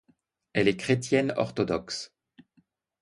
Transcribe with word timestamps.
Elle 0.53 0.67
est 0.67 0.77
chrétienne 0.77 1.31
orthodoxe. 1.37 2.11